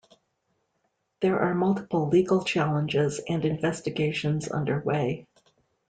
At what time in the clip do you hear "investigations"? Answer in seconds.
3.45-4.49